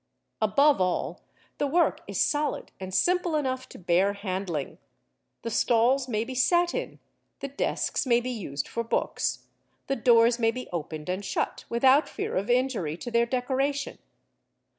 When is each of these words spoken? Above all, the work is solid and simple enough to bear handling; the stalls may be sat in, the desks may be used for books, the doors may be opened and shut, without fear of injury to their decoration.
Above 0.41 0.81
all, 0.81 1.21
the 1.59 1.67
work 1.67 2.01
is 2.07 2.19
solid 2.19 2.71
and 2.79 2.91
simple 2.91 3.35
enough 3.35 3.69
to 3.69 3.77
bear 3.77 4.13
handling; 4.13 4.79
the 5.43 5.51
stalls 5.51 6.07
may 6.07 6.23
be 6.23 6.33
sat 6.33 6.73
in, 6.73 6.97
the 7.39 7.47
desks 7.47 8.07
may 8.07 8.19
be 8.19 8.31
used 8.31 8.67
for 8.67 8.83
books, 8.83 9.45
the 9.85 9.95
doors 9.95 10.39
may 10.39 10.49
be 10.49 10.67
opened 10.73 11.07
and 11.07 11.23
shut, 11.23 11.65
without 11.69 12.09
fear 12.09 12.35
of 12.35 12.49
injury 12.49 12.97
to 12.97 13.11
their 13.11 13.27
decoration. 13.27 13.99